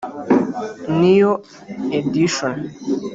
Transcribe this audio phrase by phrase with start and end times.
[1.01, 1.21] New
[1.99, 2.57] Edition